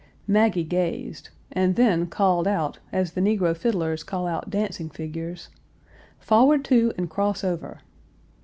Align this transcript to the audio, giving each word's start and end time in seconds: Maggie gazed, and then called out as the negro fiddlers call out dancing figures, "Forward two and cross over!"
Maggie 0.25 0.63
gazed, 0.63 1.29
and 1.51 1.75
then 1.75 2.07
called 2.07 2.47
out 2.47 2.79
as 2.91 3.11
the 3.11 3.21
negro 3.21 3.55
fiddlers 3.55 4.01
call 4.03 4.25
out 4.25 4.49
dancing 4.49 4.89
figures, 4.89 5.49
"Forward 6.17 6.65
two 6.65 6.91
and 6.97 7.07
cross 7.07 7.43
over!" 7.43 7.81